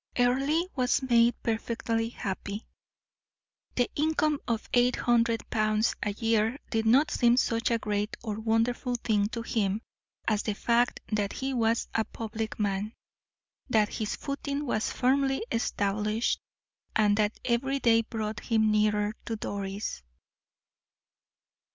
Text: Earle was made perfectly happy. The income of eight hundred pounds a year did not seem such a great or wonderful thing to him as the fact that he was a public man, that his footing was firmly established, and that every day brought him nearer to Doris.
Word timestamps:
Earle 0.17 0.65
was 0.75 1.03
made 1.03 1.35
perfectly 1.43 2.09
happy. 2.09 2.65
The 3.75 3.87
income 3.93 4.39
of 4.47 4.67
eight 4.73 4.95
hundred 4.95 5.47
pounds 5.51 5.93
a 6.01 6.11
year 6.13 6.57
did 6.71 6.87
not 6.87 7.11
seem 7.11 7.37
such 7.37 7.69
a 7.69 7.77
great 7.77 8.17
or 8.23 8.39
wonderful 8.39 8.95
thing 8.95 9.27
to 9.27 9.43
him 9.43 9.83
as 10.27 10.41
the 10.41 10.55
fact 10.55 11.01
that 11.11 11.33
he 11.33 11.53
was 11.53 11.87
a 11.93 12.03
public 12.03 12.59
man, 12.59 12.95
that 13.69 13.89
his 13.93 14.15
footing 14.15 14.65
was 14.65 14.91
firmly 14.91 15.45
established, 15.51 16.39
and 16.95 17.15
that 17.17 17.39
every 17.45 17.77
day 17.79 18.01
brought 18.01 18.39
him 18.39 18.71
nearer 18.71 19.13
to 19.25 19.35
Doris. 19.35 20.01